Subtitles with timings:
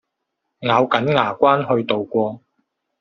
[0.61, 2.41] 咬緊牙關去渡過